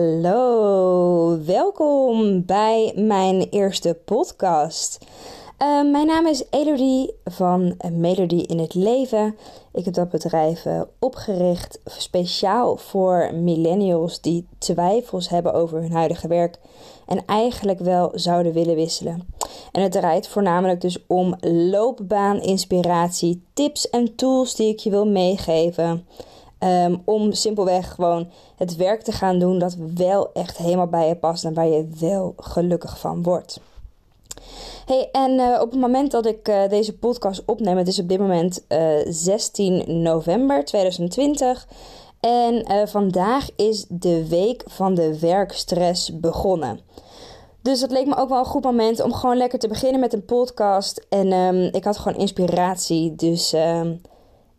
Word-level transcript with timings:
Hallo, 0.00 1.38
welkom 1.44 2.44
bij 2.46 2.92
mijn 2.96 3.40
eerste 3.50 3.98
podcast. 4.04 4.98
Uh, 5.62 5.90
mijn 5.90 6.06
naam 6.06 6.26
is 6.26 6.44
Elodie 6.50 7.14
van 7.24 7.76
Melodie 7.92 8.46
in 8.46 8.58
het 8.58 8.74
Leven. 8.74 9.36
Ik 9.72 9.84
heb 9.84 9.94
dat 9.94 10.10
bedrijf 10.10 10.64
uh, 10.64 10.80
opgericht 10.98 11.80
speciaal 11.84 12.76
voor 12.76 13.30
millennials 13.34 14.20
die 14.20 14.46
twijfels 14.58 15.28
hebben 15.28 15.52
over 15.52 15.80
hun 15.80 15.92
huidige 15.92 16.28
werk 16.28 16.58
en 17.06 17.24
eigenlijk 17.26 17.78
wel 17.78 18.10
zouden 18.14 18.52
willen 18.52 18.74
wisselen. 18.74 19.26
En 19.72 19.82
het 19.82 19.92
draait 19.92 20.28
voornamelijk 20.28 20.80
dus 20.80 21.06
om 21.06 21.36
loopbaan, 21.70 22.40
inspiratie, 22.40 23.42
tips 23.52 23.90
en 23.90 24.14
tools 24.14 24.54
die 24.54 24.68
ik 24.68 24.78
je 24.78 24.90
wil 24.90 25.06
meegeven. 25.06 26.06
Um, 26.64 27.02
om 27.04 27.32
simpelweg 27.32 27.94
gewoon 27.94 28.30
het 28.56 28.76
werk 28.76 29.02
te 29.02 29.12
gaan 29.12 29.38
doen 29.38 29.58
dat 29.58 29.76
wel 29.94 30.32
echt 30.32 30.56
helemaal 30.56 30.86
bij 30.86 31.08
je 31.08 31.16
past 31.16 31.44
en 31.44 31.54
waar 31.54 31.68
je 31.68 31.88
wel 32.00 32.34
gelukkig 32.36 32.98
van 32.98 33.22
wordt. 33.22 33.60
Hey, 34.86 35.08
en 35.12 35.30
uh, 35.30 35.58
op 35.60 35.70
het 35.70 35.80
moment 35.80 36.10
dat 36.10 36.26
ik 36.26 36.48
uh, 36.48 36.68
deze 36.68 36.96
podcast 36.98 37.42
opneem, 37.46 37.76
het 37.76 37.88
is 37.88 37.98
op 37.98 38.08
dit 38.08 38.18
moment 38.18 38.64
uh, 38.68 39.00
eh, 39.00 39.06
16 39.08 40.02
november 40.02 40.64
2020. 40.64 41.66
En 42.20 42.88
vandaag 42.88 43.48
is 43.56 43.84
de 43.88 44.28
week 44.28 44.62
van 44.66 44.94
de 44.94 45.18
werkstress 45.18 46.18
begonnen. 46.18 46.80
Dus 47.62 47.80
het 47.80 47.90
leek 47.90 48.06
me 48.06 48.16
ook 48.16 48.28
wel 48.28 48.38
een 48.38 48.44
goed 48.44 48.64
moment 48.64 49.00
om 49.00 49.12
gewoon 49.12 49.36
lekker 49.36 49.58
te 49.58 49.68
beginnen 49.68 50.00
met 50.00 50.12
een 50.12 50.24
podcast. 50.24 51.06
En 51.08 51.32
um, 51.32 51.62
ik 51.72 51.84
had 51.84 51.98
gewoon 51.98 52.18
inspiratie. 52.18 53.14
Dus 53.14 53.52
um, 53.52 54.00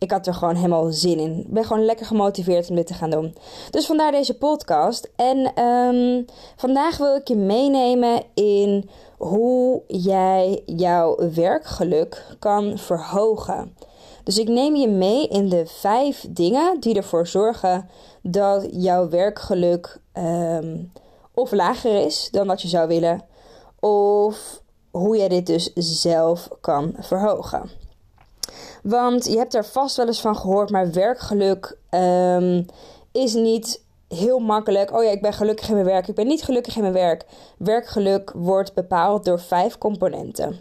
ik 0.02 0.10
had 0.10 0.26
er 0.26 0.34
gewoon 0.34 0.54
helemaal 0.54 0.92
zin 0.92 1.18
in. 1.18 1.38
Ik 1.38 1.52
ben 1.52 1.64
gewoon 1.64 1.84
lekker 1.84 2.06
gemotiveerd 2.06 2.70
om 2.70 2.76
dit 2.76 2.86
te 2.86 2.94
gaan 2.94 3.10
doen. 3.10 3.34
Dus 3.70 3.86
vandaar 3.86 4.12
deze 4.12 4.38
podcast. 4.38 5.10
En 5.16 5.64
um, 5.64 6.24
vandaag 6.56 6.96
wil 6.96 7.16
ik 7.16 7.28
je 7.28 7.36
meenemen 7.36 8.22
in 8.34 8.90
hoe 9.16 9.82
jij 9.86 10.62
jouw 10.66 11.32
werkgeluk 11.34 12.24
kan 12.38 12.78
verhogen. 12.78 13.76
Dus 14.24 14.38
ik 14.38 14.48
neem 14.48 14.76
je 14.76 14.88
mee 14.88 15.28
in 15.28 15.48
de 15.48 15.66
vijf 15.66 16.26
dingen 16.28 16.80
die 16.80 16.94
ervoor 16.94 17.26
zorgen 17.26 17.88
dat 18.22 18.68
jouw 18.70 19.08
werkgeluk 19.08 20.00
um, 20.14 20.92
of 21.34 21.52
lager 21.52 22.04
is 22.06 22.28
dan 22.30 22.46
dat 22.46 22.62
je 22.62 22.68
zou 22.68 22.88
willen, 22.88 23.24
of 23.80 24.62
hoe 24.90 25.16
jij 25.16 25.28
dit 25.28 25.46
dus 25.46 25.72
zelf 25.74 26.48
kan 26.60 26.94
verhogen. 26.98 27.70
Want 28.82 29.24
je 29.24 29.36
hebt 29.36 29.54
er 29.54 29.64
vast 29.64 29.96
wel 29.96 30.06
eens 30.06 30.20
van 30.20 30.36
gehoord, 30.36 30.70
maar 30.70 30.92
werkgeluk 30.92 31.78
um, 31.90 32.66
is 33.12 33.34
niet 33.34 33.84
heel 34.08 34.38
makkelijk. 34.38 34.92
Oh 34.92 35.04
ja, 35.04 35.10
ik 35.10 35.22
ben 35.22 35.32
gelukkig 35.32 35.68
in 35.68 35.74
mijn 35.74 35.86
werk. 35.86 36.08
Ik 36.08 36.14
ben 36.14 36.26
niet 36.26 36.42
gelukkig 36.42 36.76
in 36.76 36.82
mijn 36.82 36.92
werk. 36.92 37.24
Werkgeluk 37.58 38.32
wordt 38.34 38.74
bepaald 38.74 39.24
door 39.24 39.40
vijf 39.40 39.78
componenten. 39.78 40.56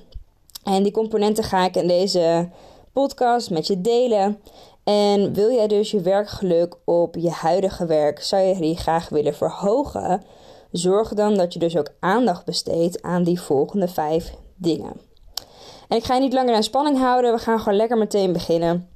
En 0.63 0.83
die 0.83 0.91
componenten 0.91 1.43
ga 1.43 1.65
ik 1.65 1.75
in 1.75 1.87
deze 1.87 2.49
podcast 2.93 3.49
met 3.49 3.67
je 3.67 3.81
delen. 3.81 4.39
En 4.83 5.33
wil 5.33 5.51
jij 5.51 5.67
dus 5.67 5.91
je 5.91 6.01
werkgeluk 6.01 6.75
op 6.85 7.15
je 7.15 7.29
huidige 7.29 7.85
werk, 7.85 8.21
zou 8.21 8.41
je 8.41 8.55
die 8.55 8.77
graag 8.77 9.09
willen 9.09 9.35
verhogen? 9.35 10.23
Zorg 10.71 11.13
dan 11.13 11.35
dat 11.35 11.53
je 11.53 11.59
dus 11.59 11.77
ook 11.77 11.93
aandacht 11.99 12.45
besteedt 12.45 13.01
aan 13.01 13.23
die 13.23 13.41
volgende 13.41 13.87
vijf 13.87 14.33
dingen. 14.55 15.10
En 15.91 15.97
ik 15.97 16.03
ga 16.03 16.13
je 16.13 16.21
niet 16.21 16.33
langer 16.33 16.55
aan 16.55 16.63
spanning 16.63 16.97
houden. 16.97 17.33
We 17.33 17.39
gaan 17.39 17.59
gewoon 17.59 17.77
lekker 17.77 17.97
meteen 17.97 18.33
beginnen. 18.33 18.89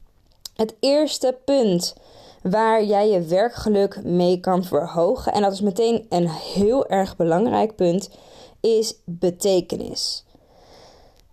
Het 0.55 0.75
eerste 0.79 1.37
punt 1.45 1.95
waar 2.41 2.83
jij 2.83 3.09
je 3.09 3.21
werkgeluk 3.21 4.03
mee 4.03 4.39
kan 4.39 4.63
verhogen, 4.63 5.33
en 5.33 5.41
dat 5.41 5.53
is 5.53 5.61
meteen 5.61 6.05
een 6.09 6.29
heel 6.29 6.87
erg 6.87 7.15
belangrijk 7.15 7.75
punt, 7.75 8.09
is 8.61 8.95
betekenis. 9.05 10.25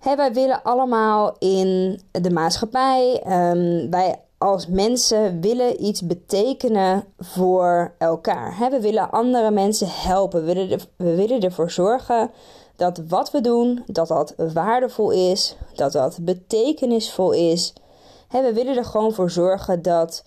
wij 0.03 0.33
willen 0.33 0.63
allemaal 0.63 1.37
in 1.39 2.01
de 2.11 2.31
maatschappij, 2.31 3.23
um, 3.27 3.91
wij 3.91 4.21
als 4.39 4.67
mensen 4.67 5.41
willen 5.41 5.85
iets 5.85 6.07
betekenen 6.07 7.05
voor 7.19 7.95
elkaar. 7.99 8.71
we 8.71 8.81
willen 8.81 9.11
andere 9.11 9.51
mensen 9.51 9.89
helpen. 9.91 10.45
We 10.45 10.55
willen, 10.55 10.81
we 10.97 11.15
willen 11.15 11.41
ervoor 11.41 11.71
zorgen 11.71 12.31
dat 12.83 13.01
wat 13.09 13.31
we 13.31 13.41
doen, 13.41 13.83
dat 13.87 14.09
dat 14.09 14.35
waardevol 14.53 15.11
is, 15.11 15.57
dat 15.75 15.93
dat 15.93 16.19
betekenisvol 16.21 17.33
is. 17.33 17.73
we 18.31 18.53
willen 18.55 18.77
er 18.77 18.85
gewoon 18.85 19.13
voor 19.13 19.31
zorgen 19.31 19.83
dat 19.83 20.25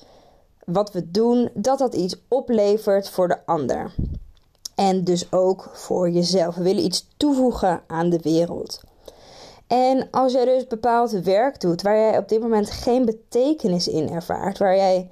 wat 0.65 0.91
we 0.91 1.11
doen, 1.11 1.49
dat 1.53 1.79
dat 1.79 1.93
iets 1.93 2.15
oplevert 2.27 3.09
voor 3.09 3.27
de 3.27 3.45
ander. 3.45 3.93
En 4.75 5.03
dus 5.03 5.31
ook 5.31 5.69
voor 5.73 6.09
jezelf. 6.09 6.55
We 6.55 6.63
willen 6.63 6.83
iets 6.83 7.07
toevoegen 7.17 7.81
aan 7.87 8.09
de 8.09 8.19
wereld. 8.21 8.81
En 9.67 10.07
als 10.11 10.33
jij 10.33 10.45
dus 10.45 10.67
bepaald 10.67 11.11
werk 11.11 11.61
doet 11.61 11.81
waar 11.81 11.97
jij 11.97 12.17
op 12.17 12.29
dit 12.29 12.41
moment 12.41 12.71
geen 12.71 13.05
betekenis 13.05 13.87
in 13.87 14.09
ervaart, 14.09 14.57
waar 14.57 14.75
jij 14.75 15.09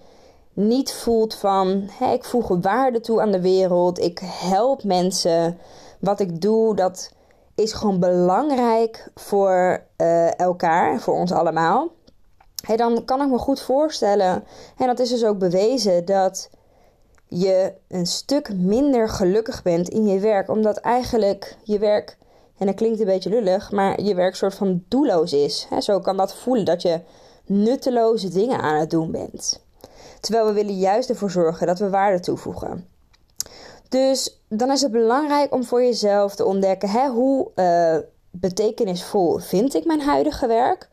niet 0.54 0.94
voelt 0.94 1.36
van 1.36 1.90
ik 2.14 2.24
voeg 2.24 2.48
waarde 2.62 3.00
toe 3.00 3.22
aan 3.22 3.32
de 3.32 3.42
wereld, 3.42 4.00
ik 4.00 4.20
help 4.24 4.84
mensen, 4.84 5.58
wat 6.00 6.20
ik 6.20 6.42
doe, 6.42 6.76
dat 6.76 7.12
is 7.56 7.74
gewoon 7.74 8.00
belangrijk 8.00 9.10
voor 9.16 9.84
uh, 9.98 10.40
elkaar, 10.40 11.00
voor 11.00 11.14
ons 11.14 11.32
allemaal. 11.32 11.92
Hey, 12.66 12.78
dan 12.78 13.06
kan 13.06 13.22
ik 13.22 13.28
me 13.28 13.38
goed 13.38 13.62
voorstellen, 13.62 14.44
en 14.78 14.88
dat 14.88 15.00
is 15.00 15.10
dus 15.10 15.26
ook 15.26 15.38
bewezen, 15.38 16.06
dat 16.06 16.50
je 17.28 17.74
een 17.88 18.06
stuk 18.06 18.54
minder 18.54 19.10
gelukkig 19.10 19.62
bent 19.62 19.90
in 19.90 20.08
je 20.08 20.20
werk. 20.20 20.50
Omdat 20.50 20.78
eigenlijk 20.78 21.58
je 21.64 21.80
werk, 21.80 22.18
en 22.58 22.66
dat 22.66 22.76
klinkt 22.76 23.00
een 23.00 23.06
beetje 23.06 23.30
lullig, 23.30 23.72
maar 23.72 24.02
je 24.02 24.16
werk 24.16 24.36
soort 24.36 24.56
van 24.56 24.84
doelloos 24.88 25.34
is. 25.34 25.68
He, 25.70 25.82
zo 25.82 26.00
kan 26.00 26.18
dat 26.18 26.36
voelen 26.36 26.66
dat 26.66 26.82
je 26.82 27.02
nutteloze 27.46 28.30
dingen 28.30 28.60
aan 28.60 28.80
het 28.80 28.90
doen 28.90 29.12
bent. 29.12 29.62
Terwijl 30.20 30.46
we 30.46 30.54
willen 30.54 30.78
juist 30.78 31.10
ervoor 31.10 31.32
zorgen 31.32 31.68
dat 31.68 31.80
we 31.80 31.90
waarde 31.90 32.20
toevoegen. 32.20 32.88
Dus 33.90 34.43
dan 34.58 34.72
is 34.72 34.82
het 34.82 34.92
belangrijk 34.92 35.54
om 35.54 35.64
voor 35.64 35.84
jezelf 35.84 36.36
te 36.36 36.46
ontdekken 36.46 36.90
hè, 36.90 37.08
hoe 37.08 37.52
uh, 37.56 37.98
betekenisvol 38.32 39.38
vind 39.38 39.76
ik 39.76 39.86
mijn 39.86 40.02
huidige 40.02 40.48
werk. 40.48 40.90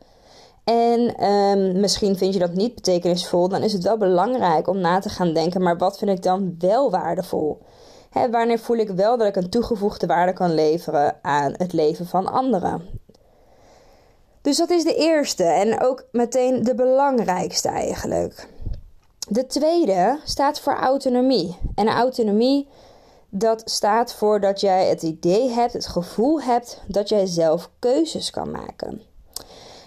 En 0.63 1.25
um, 1.29 1.79
misschien 1.79 2.17
vind 2.17 2.33
je 2.33 2.39
dat 2.39 2.53
niet 2.53 2.75
betekenisvol, 2.75 3.47
dan 3.47 3.63
is 3.63 3.73
het 3.73 3.83
wel 3.83 3.97
belangrijk 3.97 4.67
om 4.67 4.77
na 4.77 4.99
te 4.99 5.09
gaan 5.09 5.33
denken, 5.33 5.61
maar 5.61 5.77
wat 5.77 5.97
vind 5.97 6.11
ik 6.11 6.23
dan 6.23 6.55
wel 6.59 6.91
waardevol? 6.91 7.61
Hè, 8.09 8.29
wanneer 8.29 8.59
voel 8.59 8.77
ik 8.77 8.89
wel 8.89 9.17
dat 9.17 9.27
ik 9.27 9.35
een 9.35 9.49
toegevoegde 9.49 10.07
waarde 10.07 10.33
kan 10.33 10.53
leveren 10.53 11.15
aan 11.21 11.53
het 11.57 11.73
leven 11.73 12.07
van 12.07 12.31
anderen? 12.31 12.99
Dus 14.41 14.57
dat 14.57 14.69
is 14.69 14.83
de 14.83 14.95
eerste 14.95 15.43
en 15.43 15.81
ook 15.81 16.05
meteen 16.11 16.63
de 16.63 16.75
belangrijkste 16.75 17.69
eigenlijk. 17.69 18.47
De 19.29 19.45
tweede 19.45 20.19
staat 20.23 20.59
voor 20.59 20.75
autonomie. 20.75 21.57
En 21.75 21.87
autonomie 21.87 22.67
dat 23.33 23.61
staat 23.65 24.13
voor 24.13 24.39
dat 24.39 24.59
jij 24.59 24.87
het 24.87 25.01
idee 25.01 25.49
hebt, 25.49 25.73
het 25.73 25.87
gevoel 25.87 26.41
hebt 26.41 26.81
dat 26.87 27.09
jij 27.09 27.25
zelf 27.25 27.69
keuzes 27.79 28.29
kan 28.29 28.51
maken. 28.51 29.01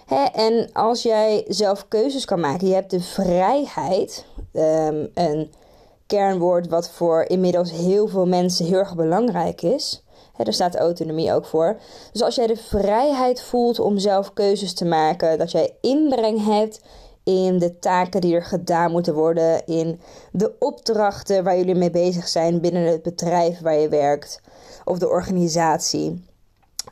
Hè, 0.05 0.23
en 0.23 0.69
als 0.73 1.03
jij 1.03 1.45
zelf 1.47 1.87
keuzes 1.87 2.25
kan 2.25 2.39
maken, 2.39 2.67
je 2.67 2.73
hebt 2.73 2.91
de 2.91 3.01
vrijheid, 3.01 4.25
um, 4.53 5.11
een 5.13 5.51
kernwoord 6.07 6.67
wat 6.67 6.89
voor 6.89 7.23
inmiddels 7.23 7.71
heel 7.71 8.07
veel 8.07 8.25
mensen 8.25 8.65
heel 8.65 8.77
erg 8.77 8.95
belangrijk 8.95 9.61
is. 9.61 10.03
Daar 10.37 10.53
staat 10.53 10.75
autonomie 10.75 11.33
ook 11.33 11.45
voor. 11.45 11.77
Dus 12.11 12.21
als 12.21 12.35
jij 12.35 12.47
de 12.47 12.57
vrijheid 12.57 13.41
voelt 13.41 13.79
om 13.79 13.97
zelf 13.97 14.33
keuzes 14.33 14.73
te 14.73 14.85
maken, 14.85 15.37
dat 15.37 15.51
jij 15.51 15.75
inbreng 15.81 16.45
hebt 16.45 16.81
in 17.25 17.59
de 17.59 17.79
taken 17.79 18.21
die 18.21 18.35
er 18.35 18.43
gedaan 18.43 18.91
moeten 18.91 19.13
worden, 19.13 19.65
in 19.65 19.99
de 20.31 20.53
opdrachten 20.59 21.43
waar 21.43 21.57
jullie 21.57 21.75
mee 21.75 21.91
bezig 21.91 22.27
zijn 22.27 22.61
binnen 22.61 22.83
het 22.83 23.01
bedrijf 23.01 23.59
waar 23.59 23.79
je 23.79 23.89
werkt 23.89 24.41
of 24.83 24.97
de 24.97 25.09
organisatie. 25.09 26.23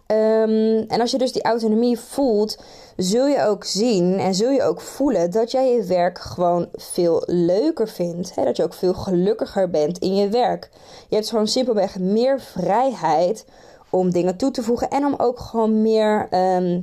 Ehm, 0.07 0.83
en 0.87 0.99
als 0.99 1.11
je 1.11 1.17
dus 1.17 1.31
die 1.31 1.43
autonomie 1.43 1.99
voelt, 1.99 2.57
zul 2.97 3.27
je 3.27 3.43
ook 3.43 3.63
zien 3.63 4.19
en 4.19 4.35
zul 4.35 4.49
je 4.49 4.63
ook 4.63 4.81
voelen 4.81 5.31
dat 5.31 5.51
jij 5.51 5.73
je 5.73 5.83
werk 5.83 6.19
gewoon 6.19 6.67
veel 6.73 7.23
leuker 7.25 7.87
vindt. 7.87 8.35
Hè? 8.35 8.43
Dat 8.43 8.57
je 8.57 8.63
ook 8.63 8.73
veel 8.73 8.93
gelukkiger 8.93 9.69
bent 9.69 9.97
in 9.97 10.15
je 10.15 10.29
werk. 10.29 10.69
Je 11.09 11.15
hebt 11.15 11.29
gewoon 11.29 11.47
simpelweg 11.47 11.99
meer 11.99 12.41
vrijheid 12.41 13.45
om 13.89 14.11
dingen 14.11 14.37
toe 14.37 14.51
te 14.51 14.63
voegen 14.63 14.89
en 14.89 15.05
om 15.05 15.15
ook 15.17 15.39
gewoon 15.39 15.81
meer 15.81 16.27
ehm, 16.29 16.81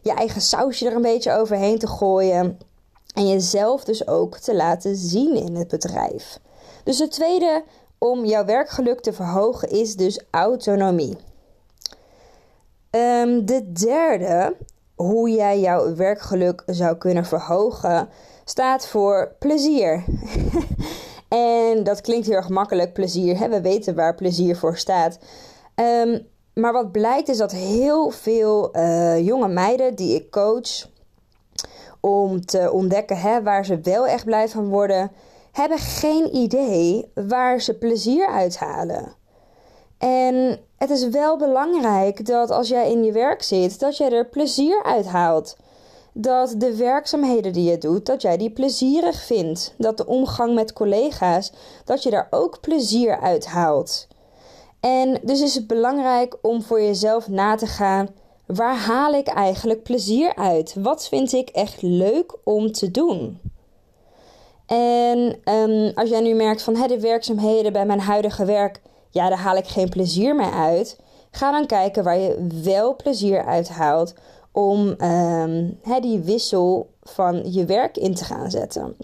je 0.00 0.12
eigen 0.12 0.40
sausje 0.40 0.86
er 0.86 0.94
een 0.94 1.02
beetje 1.02 1.32
overheen 1.32 1.78
te 1.78 1.86
gooien. 1.86 2.58
En 3.14 3.28
jezelf 3.28 3.84
dus 3.84 4.06
ook 4.06 4.38
te 4.38 4.54
laten 4.56 4.96
zien 4.96 5.34
in 5.34 5.54
het 5.54 5.68
bedrijf. 5.68 6.38
Dus 6.84 6.98
het 6.98 7.10
tweede 7.10 7.64
om 7.98 8.24
jouw 8.24 8.44
werkgeluk 8.44 9.00
te 9.00 9.12
verhogen 9.12 9.70
is 9.70 9.96
dus 9.96 10.20
autonomie. 10.30 11.16
Um, 12.90 13.46
de 13.46 13.72
derde, 13.72 14.56
hoe 14.94 15.30
jij 15.30 15.60
jouw 15.60 15.94
werkgeluk 15.94 16.62
zou 16.66 16.96
kunnen 16.96 17.24
verhogen, 17.24 18.08
staat 18.44 18.86
voor 18.86 19.34
plezier. 19.38 20.04
en 21.28 21.84
dat 21.84 22.00
klinkt 22.00 22.26
heel 22.26 22.36
erg 22.36 22.48
makkelijk, 22.48 22.92
plezier. 22.92 23.38
Hè? 23.38 23.48
We 23.48 23.60
weten 23.60 23.94
waar 23.94 24.14
plezier 24.14 24.56
voor 24.56 24.76
staat. 24.76 25.18
Um, 25.74 26.26
maar 26.54 26.72
wat 26.72 26.92
blijkt 26.92 27.28
is 27.28 27.36
dat 27.36 27.52
heel 27.52 28.10
veel 28.10 28.76
uh, 28.76 29.26
jonge 29.26 29.48
meiden 29.48 29.94
die 29.94 30.14
ik 30.14 30.30
coach 30.30 30.88
om 32.02 32.44
te 32.46 32.72
ontdekken 32.72 33.16
hè, 33.16 33.42
waar 33.42 33.64
ze 33.64 33.80
wel 33.80 34.06
echt 34.06 34.24
blij 34.24 34.48
van 34.48 34.68
worden, 34.68 35.10
hebben 35.52 35.78
geen 35.78 36.36
idee 36.36 37.10
waar 37.14 37.60
ze 37.60 37.78
plezier 37.78 38.26
uithalen. 38.26 39.14
En 39.98 40.60
het 40.76 40.90
is 40.90 41.08
wel 41.08 41.36
belangrijk 41.36 42.26
dat 42.26 42.50
als 42.50 42.68
jij 42.68 42.90
in 42.90 43.04
je 43.04 43.12
werk 43.12 43.42
zit, 43.42 43.80
dat 43.80 43.96
jij 43.96 44.10
er 44.10 44.26
plezier 44.26 44.82
uit 44.82 45.06
haalt. 45.06 45.56
Dat 46.12 46.54
de 46.56 46.76
werkzaamheden 46.76 47.52
die 47.52 47.70
je 47.70 47.78
doet, 47.78 48.06
dat 48.06 48.22
jij 48.22 48.36
die 48.36 48.50
plezierig 48.50 49.22
vindt. 49.22 49.74
Dat 49.78 49.96
de 49.96 50.06
omgang 50.06 50.54
met 50.54 50.72
collega's, 50.72 51.52
dat 51.84 52.02
je 52.02 52.10
daar 52.10 52.26
ook 52.30 52.60
plezier 52.60 53.20
uit 53.20 53.46
haalt. 53.46 54.08
En 54.80 55.20
dus 55.22 55.40
is 55.40 55.54
het 55.54 55.66
belangrijk 55.66 56.36
om 56.42 56.62
voor 56.62 56.82
jezelf 56.82 57.28
na 57.28 57.54
te 57.54 57.66
gaan: 57.66 58.08
waar 58.54 58.76
haal 58.76 59.12
ik 59.12 59.26
eigenlijk 59.26 59.82
plezier 59.82 60.34
uit? 60.34 60.74
Wat 60.78 61.08
vind 61.08 61.32
ik 61.32 61.48
echt 61.48 61.82
leuk 61.82 62.36
om 62.44 62.72
te 62.72 62.90
doen? 62.90 63.40
En 64.66 65.38
um, 65.44 65.92
als 65.94 66.08
jij 66.08 66.20
nu 66.20 66.34
merkt 66.34 66.62
van 66.62 66.74
de 66.74 67.00
werkzaamheden 67.00 67.72
bij 67.72 67.86
mijn 67.86 68.00
huidige 68.00 68.44
werk, 68.44 68.80
ja, 69.10 69.28
daar 69.28 69.38
haal 69.38 69.56
ik 69.56 69.66
geen 69.66 69.88
plezier 69.88 70.36
meer 70.36 70.52
uit. 70.52 71.00
Ga 71.30 71.50
dan 71.50 71.66
kijken 71.66 72.04
waar 72.04 72.18
je 72.18 72.46
wel 72.62 72.96
plezier 72.96 73.44
uit 73.44 73.68
haalt 73.68 74.14
om 74.52 74.94
um, 75.02 75.78
die 76.00 76.20
wissel 76.20 76.90
van 77.02 77.52
je 77.52 77.64
werk 77.64 77.96
in 77.96 78.14
te 78.14 78.24
gaan 78.24 78.50
zetten. 78.50 78.96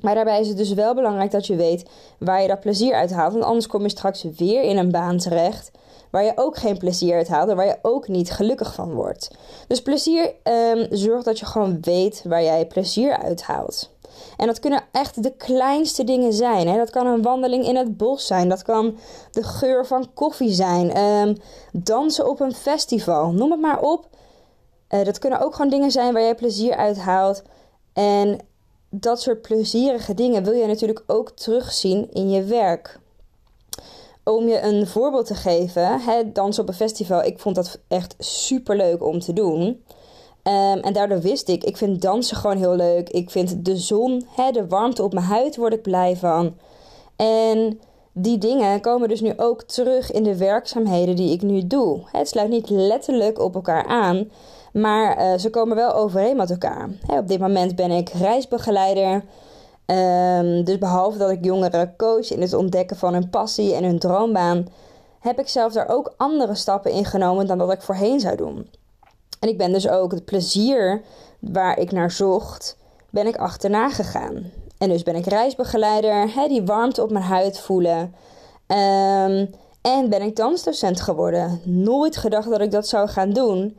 Maar 0.00 0.14
daarbij 0.14 0.40
is 0.40 0.48
het 0.48 0.56
dus 0.56 0.72
wel 0.72 0.94
belangrijk 0.94 1.30
dat 1.30 1.46
je 1.46 1.56
weet 1.56 1.88
waar 2.18 2.42
je 2.42 2.48
dat 2.48 2.60
plezier 2.60 2.94
uit 2.94 3.12
haalt. 3.12 3.32
Want 3.32 3.44
anders 3.44 3.66
kom 3.66 3.82
je 3.82 3.88
straks 3.88 4.24
weer 4.36 4.62
in 4.62 4.76
een 4.76 4.90
baan 4.90 5.18
terecht 5.18 5.70
waar 6.10 6.24
je 6.24 6.32
ook 6.34 6.56
geen 6.56 6.78
plezier 6.78 7.16
uit 7.16 7.28
haalt 7.28 7.48
en 7.48 7.56
waar 7.56 7.66
je 7.66 7.78
ook 7.82 8.08
niet 8.08 8.30
gelukkig 8.30 8.74
van 8.74 8.92
wordt. 8.92 9.30
Dus 9.66 9.82
plezier 9.82 10.32
um, 10.44 10.86
zorgt 10.90 11.24
dat 11.24 11.38
je 11.38 11.46
gewoon 11.46 11.78
weet 11.80 12.22
waar 12.26 12.42
jij 12.42 12.66
plezier 12.66 13.16
uit 13.18 13.42
haalt. 13.42 13.90
En 14.36 14.46
dat 14.46 14.58
kunnen 14.58 14.82
echt 14.92 15.22
de 15.22 15.32
kleinste 15.36 16.04
dingen 16.04 16.32
zijn. 16.32 16.68
Hè? 16.68 16.76
Dat 16.76 16.90
kan 16.90 17.06
een 17.06 17.22
wandeling 17.22 17.64
in 17.64 17.76
het 17.76 17.96
bos 17.96 18.26
zijn. 18.26 18.48
Dat 18.48 18.62
kan 18.62 18.96
de 19.30 19.42
geur 19.42 19.86
van 19.86 20.10
koffie 20.14 20.52
zijn. 20.52 20.98
Um, 20.98 21.36
dansen 21.72 22.28
op 22.28 22.40
een 22.40 22.54
festival. 22.54 23.30
Noem 23.30 23.50
het 23.50 23.60
maar 23.60 23.80
op. 23.80 24.08
Uh, 24.90 25.04
dat 25.04 25.18
kunnen 25.18 25.40
ook 25.40 25.54
gewoon 25.54 25.70
dingen 25.70 25.90
zijn 25.90 26.12
waar 26.12 26.22
jij 26.22 26.34
plezier 26.34 26.76
uit 26.76 26.98
haalt. 26.98 27.42
En 27.92 28.38
dat 28.90 29.20
soort 29.20 29.42
plezierige 29.42 30.14
dingen 30.14 30.44
wil 30.44 30.52
je 30.52 30.66
natuurlijk 30.66 31.02
ook 31.06 31.30
terugzien 31.30 32.08
in 32.12 32.30
je 32.30 32.42
werk. 32.42 32.98
Om 34.24 34.48
je 34.48 34.60
een 34.60 34.86
voorbeeld 34.86 35.26
te 35.26 35.34
geven, 35.34 36.00
hè, 36.00 36.32
dansen 36.32 36.62
op 36.62 36.68
een 36.68 36.74
festival, 36.74 37.22
ik 37.22 37.38
vond 37.38 37.54
dat 37.54 37.78
echt 37.88 38.14
super 38.18 38.76
leuk 38.76 39.02
om 39.02 39.20
te 39.20 39.32
doen. 39.32 39.84
Um, 40.42 40.78
en 40.78 40.92
daardoor 40.92 41.20
wist 41.20 41.48
ik, 41.48 41.64
ik 41.64 41.76
vind 41.76 42.02
dansen 42.02 42.36
gewoon 42.36 42.56
heel 42.56 42.76
leuk. 42.76 43.08
Ik 43.08 43.30
vind 43.30 43.64
de 43.64 43.76
zon, 43.76 44.26
hè, 44.28 44.50
de 44.50 44.66
warmte 44.66 45.02
op 45.02 45.12
mijn 45.12 45.26
huid, 45.26 45.56
word 45.56 45.72
ik 45.72 45.82
blij 45.82 46.16
van. 46.16 46.56
En 47.16 47.80
die 48.12 48.38
dingen 48.38 48.80
komen 48.80 49.08
dus 49.08 49.20
nu 49.20 49.32
ook 49.36 49.62
terug 49.62 50.10
in 50.10 50.22
de 50.22 50.36
werkzaamheden 50.36 51.16
die 51.16 51.32
ik 51.32 51.42
nu 51.42 51.66
doe. 51.66 52.02
Het 52.12 52.28
sluit 52.28 52.48
niet 52.48 52.70
letterlijk 52.70 53.38
op 53.38 53.54
elkaar 53.54 53.86
aan, 53.86 54.30
maar 54.72 55.18
uh, 55.18 55.38
ze 55.38 55.50
komen 55.50 55.76
wel 55.76 55.92
overeen 55.92 56.36
met 56.36 56.50
elkaar. 56.50 56.88
op 57.06 57.28
dit 57.28 57.38
moment 57.38 57.76
ben 57.76 57.90
ik 57.90 58.08
reisbegeleider. 58.08 59.24
Um, 59.86 60.64
dus 60.64 60.78
behalve 60.78 61.18
dat 61.18 61.30
ik 61.30 61.44
jongeren 61.44 61.94
coach 61.96 62.30
in 62.30 62.40
het 62.40 62.54
ontdekken 62.54 62.96
van 62.96 63.12
hun 63.12 63.30
passie 63.30 63.74
en 63.74 63.84
hun 63.84 63.98
droombaan, 63.98 64.68
heb 65.20 65.38
ik 65.38 65.48
zelf 65.48 65.72
daar 65.72 65.88
ook 65.88 66.14
andere 66.16 66.54
stappen 66.54 66.92
in 66.92 67.04
genomen 67.04 67.46
dan 67.46 67.58
dat 67.58 67.72
ik 67.72 67.82
voorheen 67.82 68.20
zou 68.20 68.36
doen. 68.36 68.70
En 69.40 69.48
ik 69.48 69.58
ben 69.58 69.72
dus 69.72 69.88
ook 69.88 70.12
het 70.12 70.24
plezier 70.24 71.02
waar 71.38 71.78
ik 71.78 71.92
naar 71.92 72.10
zocht, 72.10 72.76
ben 73.10 73.26
ik 73.26 73.36
achterna 73.36 73.90
gegaan. 73.90 74.59
En 74.80 74.88
dus 74.88 75.02
ben 75.02 75.14
ik 75.14 75.26
reisbegeleider, 75.26 76.34
hè, 76.34 76.48
die 76.48 76.62
warmte 76.62 77.02
op 77.02 77.10
mijn 77.10 77.24
huid 77.24 77.60
voelen. 77.60 78.14
Um, 78.66 79.50
en 79.80 80.08
ben 80.08 80.22
ik 80.22 80.36
dansdocent 80.36 81.00
geworden. 81.00 81.60
Nooit 81.64 82.16
gedacht 82.16 82.50
dat 82.50 82.60
ik 82.60 82.70
dat 82.70 82.88
zou 82.88 83.08
gaan 83.08 83.30
doen. 83.30 83.78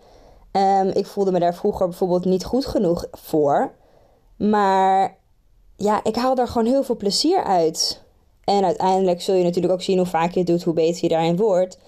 Um, 0.51 0.87
ik 0.87 1.05
voelde 1.05 1.31
me 1.31 1.39
daar 1.39 1.55
vroeger 1.55 1.87
bijvoorbeeld 1.87 2.25
niet 2.25 2.45
goed 2.45 2.65
genoeg 2.65 3.05
voor. 3.11 3.71
Maar 4.37 5.17
ja, 5.75 6.03
ik 6.03 6.15
haal 6.15 6.35
daar 6.35 6.47
gewoon 6.47 6.67
heel 6.67 6.83
veel 6.83 6.97
plezier 6.97 7.43
uit. 7.43 8.01
En 8.43 8.63
uiteindelijk 8.63 9.21
zul 9.21 9.35
je 9.35 9.43
natuurlijk 9.43 9.73
ook 9.73 9.81
zien 9.81 9.97
hoe 9.97 10.07
vaak 10.07 10.31
je 10.31 10.39
het 10.39 10.47
doet, 10.47 10.63
hoe 10.63 10.73
beter 10.73 11.03
je 11.03 11.09
daarin 11.09 11.37
wordt. 11.37 11.79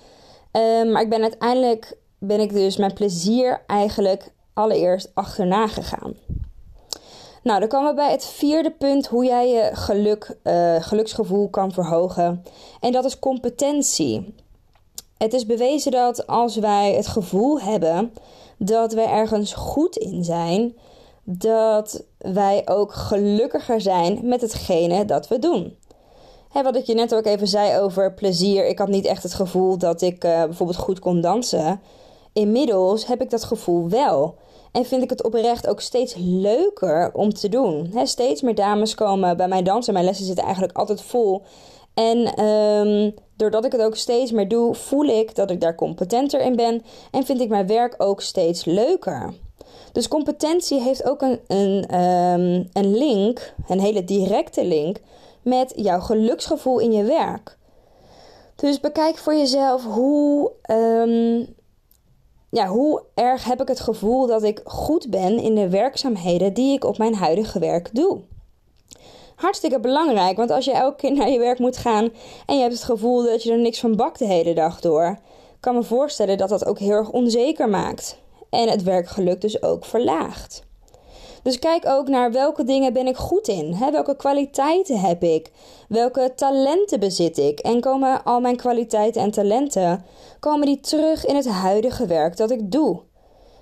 Um, 0.51 0.91
maar 0.91 1.01
ik 1.01 1.09
ben 1.09 1.21
uiteindelijk 1.21 1.97
ben 2.17 2.39
ik 2.39 2.53
dus 2.53 2.77
mijn 2.77 2.93
plezier 2.93 3.63
eigenlijk 3.67 4.31
allereerst 4.53 5.11
achterna 5.13 5.67
gegaan. 5.67 6.13
Nou, 7.43 7.59
dan 7.59 7.67
komen 7.67 7.89
we 7.89 7.95
bij 7.95 8.11
het 8.11 8.25
vierde 8.25 8.71
punt 8.71 9.07
hoe 9.07 9.25
jij 9.25 9.49
je 9.49 9.69
geluk, 9.73 10.37
uh, 10.43 10.75
geluksgevoel 10.79 11.49
kan 11.49 11.71
verhogen. 11.71 12.43
En 12.79 12.91
dat 12.91 13.05
is 13.05 13.19
competentie. 13.19 14.35
Het 15.17 15.33
is 15.33 15.45
bewezen 15.45 15.91
dat 15.91 16.27
als 16.27 16.55
wij 16.55 16.93
het 16.93 17.07
gevoel 17.07 17.59
hebben 17.61 18.13
dat 18.57 18.93
wij 18.93 19.07
ergens 19.07 19.53
goed 19.53 19.97
in 19.97 20.23
zijn, 20.23 20.77
dat 21.23 22.03
wij 22.17 22.61
ook 22.65 22.93
gelukkiger 22.93 23.81
zijn 23.81 24.19
met 24.23 24.41
hetgene 24.41 25.05
dat 25.05 25.27
we 25.27 25.39
doen. 25.39 25.77
Hè, 26.49 26.63
wat 26.63 26.75
ik 26.75 26.85
je 26.85 26.93
net 26.93 27.15
ook 27.15 27.25
even 27.25 27.47
zei 27.47 27.79
over 27.79 28.13
plezier. 28.13 28.67
Ik 28.67 28.79
had 28.79 28.87
niet 28.87 29.05
echt 29.05 29.23
het 29.23 29.33
gevoel 29.33 29.77
dat 29.77 30.01
ik 30.01 30.23
uh, 30.23 30.43
bijvoorbeeld 30.43 30.79
goed 30.79 30.99
kon 30.99 31.21
dansen. 31.21 31.81
Inmiddels 32.33 33.05
heb 33.05 33.21
ik 33.21 33.29
dat 33.29 33.43
gevoel 33.43 33.89
wel. 33.89 34.35
En 34.73 34.85
vind 34.85 35.03
ik 35.03 35.09
het 35.09 35.23
oprecht 35.23 35.67
ook 35.67 35.81
steeds 35.81 36.15
leuker 36.17 37.11
om 37.13 37.33
te 37.33 37.49
doen. 37.49 37.93
Steeds 38.03 38.41
meer 38.41 38.55
dames 38.55 38.95
komen 38.95 39.37
bij 39.37 39.47
mij 39.47 39.63
dansen. 39.63 39.93
Mijn 39.93 40.05
lessen 40.05 40.25
zitten 40.25 40.43
eigenlijk 40.43 40.77
altijd 40.77 41.01
vol. 41.01 41.41
En 41.93 42.45
um, 42.45 43.13
doordat 43.35 43.65
ik 43.65 43.71
het 43.71 43.81
ook 43.81 43.95
steeds 43.95 44.31
meer 44.31 44.47
doe, 44.47 44.75
voel 44.75 45.05
ik 45.05 45.35
dat 45.35 45.51
ik 45.51 45.61
daar 45.61 45.75
competenter 45.75 46.41
in 46.41 46.55
ben. 46.55 46.83
En 47.11 47.25
vind 47.25 47.41
ik 47.41 47.49
mijn 47.49 47.67
werk 47.67 47.95
ook 47.97 48.21
steeds 48.21 48.65
leuker. 48.65 49.33
Dus 49.91 50.07
competentie 50.07 50.81
heeft 50.81 51.03
ook 51.03 51.21
een, 51.21 51.39
een, 51.47 52.01
um, 52.01 52.69
een 52.73 52.97
link, 52.97 53.53
een 53.67 53.79
hele 53.79 54.03
directe 54.03 54.65
link, 54.65 54.97
met 55.41 55.73
jouw 55.75 55.99
geluksgevoel 55.99 56.79
in 56.79 56.91
je 56.91 57.03
werk. 57.03 57.57
Dus 58.55 58.79
bekijk 58.79 59.17
voor 59.17 59.35
jezelf 59.35 59.83
hoe 59.85 60.51
um, 60.71 61.55
ja, 62.53 62.67
hoe 62.67 63.03
erg 63.13 63.43
heb 63.43 63.61
ik 63.61 63.67
het 63.67 63.79
gevoel 63.79 64.27
dat 64.27 64.43
ik 64.43 64.61
goed 64.63 65.09
ben 65.09 65.39
in 65.39 65.55
de 65.55 65.69
werkzaamheden 65.69 66.53
die 66.53 66.73
ik 66.73 66.83
op 66.83 66.97
mijn 66.97 67.15
huidige 67.15 67.59
werk 67.59 67.89
doe. 67.93 68.19
Hartstikke 69.35 69.79
belangrijk, 69.79 70.37
want 70.37 70.51
als 70.51 70.65
je 70.65 70.71
elke 70.71 70.95
keer 70.95 71.13
naar 71.13 71.29
je 71.29 71.39
werk 71.39 71.59
moet 71.59 71.77
gaan 71.77 72.09
en 72.45 72.55
je 72.55 72.61
hebt 72.61 72.73
het 72.73 72.83
gevoel 72.83 73.23
dat 73.23 73.43
je 73.43 73.51
er 73.51 73.59
niks 73.59 73.79
van 73.79 73.95
bakt 73.95 74.19
de 74.19 74.25
hele 74.25 74.53
dag 74.53 74.79
door, 74.79 75.19
kan 75.59 75.75
me 75.75 75.83
voorstellen 75.83 76.37
dat 76.37 76.49
dat 76.49 76.65
ook 76.65 76.79
heel 76.79 76.91
erg 76.91 77.09
onzeker 77.09 77.69
maakt 77.69 78.17
en 78.49 78.69
het 78.69 78.83
werkgeluk 78.83 79.41
dus 79.41 79.63
ook 79.63 79.85
verlaagt. 79.85 80.63
Dus 81.43 81.59
kijk 81.59 81.85
ook 81.85 82.07
naar 82.07 82.31
welke 82.31 82.63
dingen 82.63 82.93
ben 82.93 83.07
ik 83.07 83.17
goed 83.17 83.47
in. 83.47 83.73
Hè? 83.73 83.91
Welke 83.91 84.15
kwaliteiten 84.15 84.99
heb 84.99 85.23
ik? 85.23 85.51
Welke 85.87 86.31
talenten 86.35 86.99
bezit 86.99 87.37
ik? 87.37 87.59
En 87.59 87.81
komen 87.81 88.23
al 88.23 88.39
mijn 88.39 88.55
kwaliteiten 88.55 89.21
en 89.21 89.31
talenten 89.31 90.05
komen 90.39 90.65
die 90.65 90.79
terug 90.79 91.25
in 91.25 91.35
het 91.35 91.47
huidige 91.47 92.05
werk 92.05 92.37
dat 92.37 92.51
ik 92.51 92.71
doe? 92.71 92.99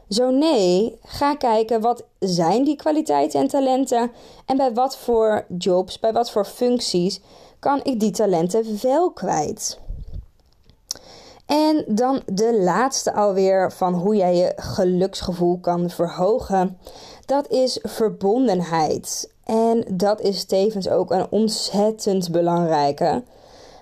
Zo 0.09 0.29
nee, 0.29 0.99
ga 1.03 1.35
kijken 1.35 1.81
wat 1.81 2.03
zijn 2.19 2.63
die 2.63 2.75
kwaliteiten 2.75 3.39
en 3.39 3.47
talenten 3.47 4.11
en 4.45 4.57
bij 4.57 4.73
wat 4.73 4.97
voor 4.97 5.45
jobs, 5.57 5.99
bij 5.99 6.13
wat 6.13 6.31
voor 6.31 6.45
functies 6.45 7.21
kan 7.59 7.79
ik 7.83 7.99
die 7.99 8.11
talenten 8.11 8.79
wel 8.81 9.11
kwijt. 9.11 9.79
En 11.45 11.83
dan 11.87 12.21
de 12.25 12.59
laatste 12.61 13.13
alweer 13.13 13.71
van 13.71 13.93
hoe 13.93 14.15
jij 14.15 14.35
je 14.35 14.53
geluksgevoel 14.55 15.59
kan 15.59 15.89
verhogen. 15.89 16.77
Dat 17.31 17.49
is 17.49 17.79
verbondenheid. 17.83 19.33
En 19.45 19.83
dat 19.91 20.21
is 20.21 20.43
tevens 20.43 20.89
ook 20.89 21.11
een 21.11 21.27
ontzettend 21.29 22.31
belangrijke. 22.31 23.23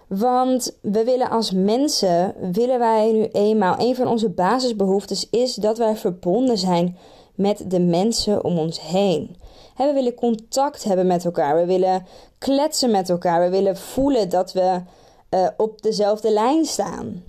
Want 0.07 0.77
we 0.81 1.03
willen 1.03 1.29
als 1.29 1.51
mensen, 1.51 2.33
willen 2.51 2.79
wij 2.79 3.11
nu 3.11 3.23
eenmaal, 3.31 3.75
een 3.79 3.95
van 3.95 4.07
onze 4.07 4.29
basisbehoeftes 4.29 5.27
is 5.29 5.55
dat 5.55 5.77
wij 5.77 5.95
verbonden 5.95 6.57
zijn 6.57 6.97
met 7.35 7.63
de 7.67 7.79
mensen 7.79 8.43
om 8.43 8.57
ons 8.57 8.81
heen. 8.81 9.35
we 9.77 9.91
willen 9.93 10.13
contact 10.13 10.83
hebben 10.83 11.07
met 11.07 11.25
elkaar, 11.25 11.55
we 11.55 11.65
willen 11.65 12.05
kletsen 12.37 12.91
met 12.91 13.09
elkaar, 13.09 13.41
we 13.41 13.49
willen 13.49 13.77
voelen 13.77 14.29
dat 14.29 14.53
we 14.53 14.81
uh, 15.29 15.47
op 15.57 15.81
dezelfde 15.81 16.31
lijn 16.31 16.65
staan. 16.65 17.23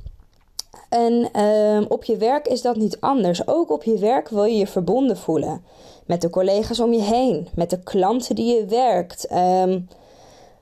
En 0.88 1.28
uh, 1.36 1.80
op 1.88 2.04
je 2.04 2.16
werk 2.16 2.48
is 2.48 2.62
dat 2.62 2.76
niet 2.76 3.00
anders. 3.00 3.46
Ook 3.46 3.70
op 3.70 3.84
je 3.84 3.98
werk 3.98 4.28
wil 4.28 4.44
je 4.44 4.56
je 4.56 4.66
verbonden 4.66 5.16
voelen. 5.16 5.62
Met 6.10 6.20
de 6.20 6.30
collega's 6.30 6.80
om 6.80 6.92
je 6.92 7.02
heen, 7.02 7.48
met 7.54 7.70
de 7.70 7.82
klanten 7.82 8.34
die 8.34 8.54
je 8.54 8.64
werkt. 8.64 9.32
Um, 9.32 9.88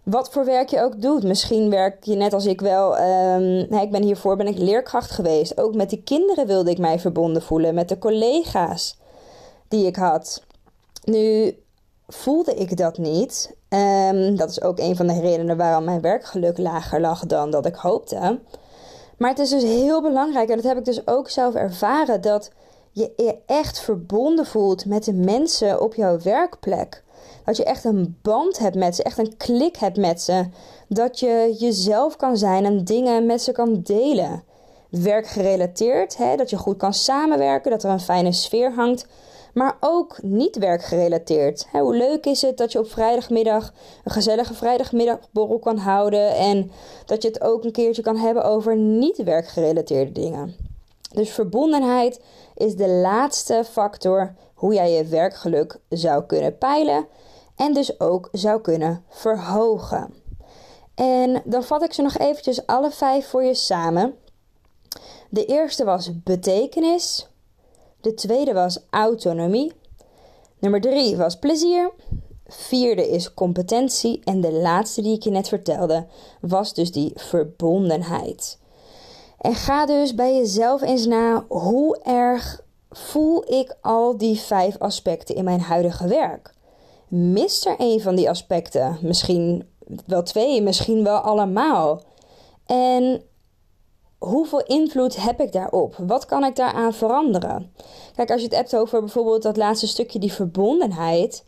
wat 0.02 0.30
voor 0.30 0.44
werk 0.44 0.68
je 0.68 0.80
ook 0.80 1.02
doet. 1.02 1.22
Misschien 1.22 1.70
werk 1.70 2.04
je 2.04 2.14
net 2.14 2.32
als 2.32 2.46
ik 2.46 2.60
wel. 2.60 2.96
Nee, 3.68 3.82
ik 3.82 3.90
ben 3.90 4.02
hiervoor 4.02 4.36
ben 4.36 4.46
ik 4.46 4.58
leerkracht 4.58 5.10
geweest. 5.10 5.60
Ook 5.60 5.74
met 5.74 5.90
die 5.90 6.02
kinderen 6.02 6.46
wilde 6.46 6.70
ik 6.70 6.78
mij 6.78 6.98
verbonden 6.98 7.42
voelen. 7.42 7.74
Met 7.74 7.88
de 7.88 7.98
collega's 7.98 8.96
die 9.68 9.86
ik 9.86 9.96
had. 9.96 10.42
Nu 11.04 11.56
voelde 12.08 12.54
ik 12.54 12.76
dat 12.76 12.98
niet. 12.98 13.56
Um, 13.68 14.36
dat 14.36 14.50
is 14.50 14.62
ook 14.62 14.78
een 14.78 14.96
van 14.96 15.06
de 15.06 15.20
redenen 15.20 15.56
waarom 15.56 15.84
mijn 15.84 16.00
werkgeluk 16.00 16.58
lager 16.58 17.00
lag 17.00 17.26
dan 17.26 17.50
dat 17.50 17.66
ik 17.66 17.74
hoopte. 17.74 18.38
Maar 19.18 19.30
het 19.30 19.38
is 19.38 19.50
dus 19.50 19.62
heel 19.62 20.02
belangrijk, 20.02 20.48
en 20.48 20.56
dat 20.56 20.64
heb 20.64 20.78
ik 20.78 20.84
dus 20.84 21.06
ook 21.06 21.28
zelf 21.28 21.54
ervaren, 21.54 22.20
dat 22.20 22.50
je 22.92 23.12
je 23.16 23.36
echt 23.46 23.80
verbonden 23.80 24.46
voelt 24.46 24.86
met 24.86 25.04
de 25.04 25.12
mensen 25.12 25.80
op 25.80 25.94
jouw 25.94 26.18
werkplek. 26.20 27.02
Dat 27.44 27.56
je 27.56 27.64
echt 27.64 27.84
een 27.84 28.18
band 28.22 28.58
hebt 28.58 28.76
met 28.76 28.94
ze, 28.94 29.02
echt 29.02 29.18
een 29.18 29.36
klik 29.36 29.76
hebt 29.76 29.96
met 29.96 30.22
ze. 30.22 30.46
Dat 30.88 31.18
je 31.20 31.56
jezelf 31.58 32.16
kan 32.16 32.36
zijn 32.36 32.64
en 32.64 32.84
dingen 32.84 33.26
met 33.26 33.42
ze 33.42 33.52
kan 33.52 33.80
delen. 33.82 34.42
Werkgerelateerd, 34.90 36.16
hè, 36.16 36.36
dat 36.36 36.50
je 36.50 36.56
goed 36.56 36.76
kan 36.76 36.94
samenwerken, 36.94 37.70
dat 37.70 37.82
er 37.84 37.90
een 37.90 38.00
fijne 38.00 38.32
sfeer 38.32 38.72
hangt 38.72 39.06
maar 39.58 39.76
ook 39.80 40.22
niet 40.22 40.58
werkgerelateerd. 40.58 41.66
hoe 41.72 41.96
leuk 41.96 42.26
is 42.26 42.42
het 42.42 42.56
dat 42.56 42.72
je 42.72 42.78
op 42.78 42.90
vrijdagmiddag 42.90 43.72
een 44.04 44.10
gezellige 44.10 44.54
vrijdagmiddagborrel 44.54 45.58
kan 45.58 45.76
houden 45.76 46.34
en 46.34 46.70
dat 47.06 47.22
je 47.22 47.28
het 47.28 47.40
ook 47.40 47.64
een 47.64 47.72
keertje 47.72 48.02
kan 48.02 48.16
hebben 48.16 48.44
over 48.44 48.76
niet 48.76 49.22
werkgerelateerde 49.22 50.12
dingen. 50.12 50.67
Dus 51.08 51.30
verbondenheid 51.30 52.20
is 52.54 52.76
de 52.76 52.88
laatste 52.88 53.64
factor 53.70 54.34
hoe 54.54 54.74
jij 54.74 54.92
je 54.92 55.04
werkgeluk 55.04 55.80
zou 55.88 56.24
kunnen 56.24 56.58
peilen 56.58 57.06
en 57.56 57.74
dus 57.74 58.00
ook 58.00 58.28
zou 58.32 58.60
kunnen 58.60 59.04
verhogen. 59.08 60.14
En 60.94 61.42
dan 61.44 61.62
vat 61.62 61.82
ik 61.82 61.92
ze 61.92 62.02
nog 62.02 62.16
eventjes 62.16 62.66
alle 62.66 62.90
vijf 62.90 63.28
voor 63.28 63.42
je 63.42 63.54
samen. 63.54 64.14
De 65.30 65.44
eerste 65.44 65.84
was 65.84 66.22
betekenis. 66.22 67.28
De 68.00 68.14
tweede 68.14 68.52
was 68.52 68.78
autonomie. 68.90 69.72
Nummer 70.58 70.80
drie 70.80 71.16
was 71.16 71.38
plezier. 71.38 71.90
Vierde 72.46 73.08
is 73.08 73.34
competentie. 73.34 74.20
En 74.24 74.40
de 74.40 74.52
laatste 74.52 75.02
die 75.02 75.14
ik 75.14 75.22
je 75.22 75.30
net 75.30 75.48
vertelde 75.48 76.06
was 76.40 76.74
dus 76.74 76.92
die 76.92 77.12
verbondenheid. 77.14 78.58
En 79.38 79.54
ga 79.54 79.86
dus 79.86 80.14
bij 80.14 80.36
jezelf 80.36 80.82
eens 80.82 81.06
na 81.06 81.44
hoe 81.48 81.98
erg 82.02 82.60
voel 82.90 83.52
ik 83.52 83.76
al 83.80 84.16
die 84.16 84.38
vijf 84.38 84.78
aspecten 84.78 85.34
in 85.34 85.44
mijn 85.44 85.60
huidige 85.60 86.08
werk. 86.08 86.54
Mist 87.08 87.66
er 87.66 87.74
een 87.78 88.00
van 88.00 88.14
die 88.14 88.28
aspecten? 88.28 88.98
Misschien 89.02 89.68
wel 90.06 90.22
twee, 90.22 90.62
misschien 90.62 91.04
wel 91.04 91.18
allemaal. 91.18 92.02
En 92.66 93.22
hoeveel 94.18 94.62
invloed 94.62 95.22
heb 95.22 95.40
ik 95.40 95.52
daarop? 95.52 95.94
Wat 95.98 96.26
kan 96.26 96.44
ik 96.44 96.56
daaraan 96.56 96.94
veranderen? 96.94 97.72
Kijk, 98.14 98.30
als 98.30 98.40
je 98.40 98.46
het 98.46 98.56
hebt 98.56 98.76
over 98.76 99.00
bijvoorbeeld 99.00 99.42
dat 99.42 99.56
laatste 99.56 99.86
stukje, 99.86 100.18
die 100.18 100.32
verbondenheid. 100.32 101.44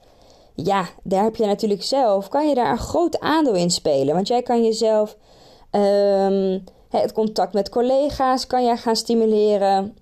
Ja, 0.55 0.89
daar 1.03 1.23
heb 1.23 1.37
je 1.37 1.47
natuurlijk 1.47 1.83
zelf, 1.83 2.29
kan 2.29 2.49
je 2.49 2.55
daar 2.55 2.71
een 2.71 2.79
groot 2.79 3.21
aandeel 3.21 3.55
in 3.55 3.71
spelen. 3.71 4.15
Want 4.15 4.29
jij 4.29 4.43
kan 4.43 4.65
jezelf 4.65 5.17
um, 5.71 6.65
het 6.99 7.13
contact 7.13 7.53
met 7.53 7.69
collega's 7.69 8.47
kan 8.47 8.65
jij 8.65 8.77
gaan 8.77 8.97
stimuleren. 8.97 9.97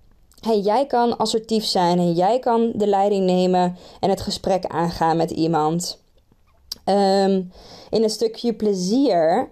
Jij 0.63 0.87
kan 0.87 1.17
assertief 1.17 1.65
zijn 1.65 1.99
en 1.99 2.13
jij 2.13 2.39
kan 2.39 2.73
de 2.75 2.87
leiding 2.87 3.25
nemen 3.25 3.77
en 4.01 4.11
het 4.11 4.21
gesprek 4.21 4.67
aangaan 4.67 5.17
met 5.17 5.31
iemand. 5.31 6.03
Um, 6.85 7.53
in 7.91 8.03
een 8.03 8.11
stukje 8.11 8.55
plezier 8.55 9.51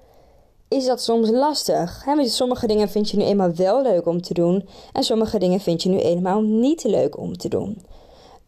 is 0.69 0.87
dat 0.87 1.03
soms 1.03 1.31
lastig. 1.31 2.05
Sommige 2.21 2.67
dingen 2.67 2.89
vind 2.89 3.11
je 3.11 3.17
nu 3.17 3.25
eenmaal 3.25 3.55
wel 3.55 3.83
leuk 3.83 4.07
om 4.07 4.23
te 4.23 4.35
doen. 4.35 4.69
En 4.93 5.03
sommige 5.03 5.39
dingen 5.39 5.61
vind 5.61 5.83
je 5.83 5.89
nu 5.89 5.99
eenmaal 5.99 6.41
niet 6.41 6.85
leuk 6.85 7.19
om 7.19 7.37
te 7.37 7.49
doen. 7.49 7.83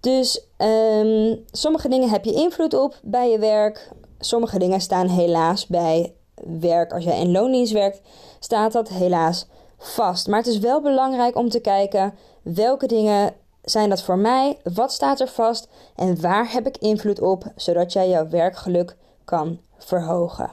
Dus 0.01 0.45
um, 0.59 1.45
sommige 1.51 1.89
dingen 1.89 2.09
heb 2.09 2.25
je 2.25 2.33
invloed 2.33 2.75
op 2.75 2.99
bij 3.03 3.31
je 3.31 3.39
werk. 3.39 3.91
Sommige 4.19 4.59
dingen 4.59 4.81
staan 4.81 5.09
helaas 5.09 5.67
bij 5.67 6.13
werk. 6.61 6.93
Als 6.93 7.05
jij 7.05 7.21
in 7.21 7.31
loondienst 7.31 7.73
werkt, 7.73 8.01
staat 8.39 8.73
dat 8.73 8.89
helaas 8.89 9.47
vast. 9.79 10.27
Maar 10.27 10.39
het 10.39 10.47
is 10.47 10.59
wel 10.59 10.83
belangrijk 10.83 11.37
om 11.37 11.49
te 11.49 11.61
kijken 11.61 12.15
welke 12.43 12.87
dingen 12.87 13.35
zijn 13.63 13.89
dat 13.89 14.03
voor 14.03 14.19
mij, 14.19 14.59
wat 14.75 14.93
staat 14.93 15.21
er 15.21 15.29
vast 15.29 15.69
en 15.97 16.21
waar 16.21 16.53
heb 16.53 16.67
ik 16.67 16.77
invloed 16.77 17.21
op, 17.21 17.45
zodat 17.57 17.93
jij 17.93 18.09
jouw 18.09 18.29
werkgeluk 18.29 18.97
kan 19.25 19.61
verhogen. 19.79 20.51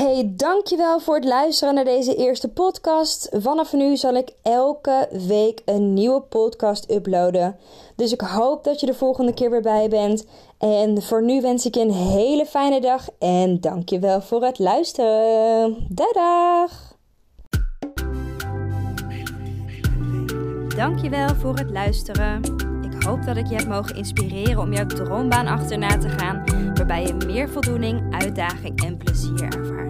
Hey, 0.00 0.32
dankjewel 0.36 1.00
voor 1.00 1.14
het 1.14 1.24
luisteren 1.24 1.74
naar 1.74 1.84
deze 1.84 2.16
eerste 2.16 2.48
podcast. 2.48 3.28
Vanaf 3.32 3.72
nu 3.72 3.96
zal 3.96 4.14
ik 4.14 4.30
elke 4.42 5.08
week 5.26 5.62
een 5.64 5.94
nieuwe 5.94 6.20
podcast 6.20 6.90
uploaden. 6.90 7.56
Dus 7.96 8.12
ik 8.12 8.20
hoop 8.20 8.64
dat 8.64 8.80
je 8.80 8.86
de 8.86 8.94
volgende 8.94 9.34
keer 9.34 9.50
weer 9.50 9.62
bij 9.62 9.88
bent. 9.88 10.26
En 10.58 11.02
voor 11.02 11.22
nu 11.22 11.40
wens 11.40 11.66
ik 11.66 11.74
je 11.74 11.80
een 11.80 11.92
hele 11.92 12.46
fijne 12.46 12.80
dag 12.80 13.08
en 13.18 13.60
dankjewel 13.60 14.20
voor 14.20 14.44
het 14.44 14.58
luisteren. 14.58 15.86
Dag! 15.88 16.96
Dankjewel 20.76 21.34
voor 21.34 21.56
het 21.56 21.70
luisteren. 21.70 22.42
Ik 23.00 23.06
hoop 23.06 23.24
dat 23.24 23.36
ik 23.36 23.46
je 23.46 23.54
heb 23.54 23.66
mogen 23.66 23.96
inspireren 23.96 24.58
om 24.58 24.72
jouw 24.72 24.86
droombaan 24.86 25.46
achterna 25.46 25.98
te 25.98 26.08
gaan, 26.08 26.44
waarbij 26.74 27.06
je 27.06 27.14
meer 27.26 27.48
voldoening, 27.48 28.14
uitdaging 28.14 28.84
en 28.84 28.96
plezier 28.96 29.42
ervaart. 29.42 29.89